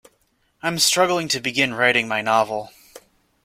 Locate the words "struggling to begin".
0.79-1.75